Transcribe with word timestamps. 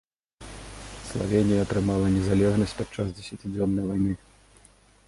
Славенія 1.09 1.59
атрымала 1.65 2.07
незалежнасць 2.17 2.75
падчас 2.81 3.13
дзесяцідзённай 3.21 3.83
вайны. 3.93 4.13